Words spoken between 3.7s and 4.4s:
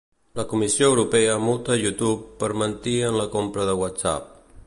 de WhatsApp.